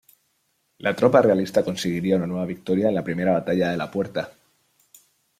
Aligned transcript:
La 0.79 0.95
tropa 0.95 1.21
realista 1.21 1.63
conseguiría 1.63 2.15
una 2.15 2.25
nueva 2.25 2.47
victoria 2.47 2.87
en 2.89 2.95
la 2.95 3.03
Primera 3.03 3.33
Batalla 3.33 3.69
de 3.69 3.77
La 3.77 3.91
Puerta. 3.91 4.33